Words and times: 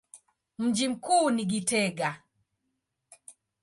Mji 0.57 0.87
mkuu 0.87 1.29
ni 1.29 1.45
Gitega. 1.45 2.21